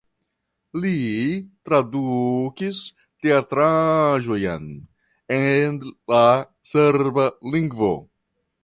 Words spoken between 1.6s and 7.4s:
tradukis teatraĵojn el la serba